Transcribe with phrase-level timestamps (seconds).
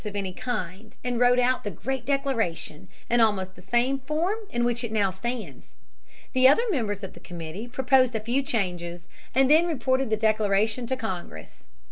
[0.03, 2.05] He sat down without book or notes of any kind, and wrote out the Great
[2.07, 5.75] Declaration in almost the same form in which it now stands.
[6.33, 10.87] The other members of the committee proposed a few changes, and then reported the declaration
[10.87, 11.67] to Congress.